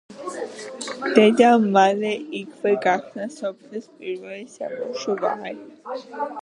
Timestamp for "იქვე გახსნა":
2.39-3.29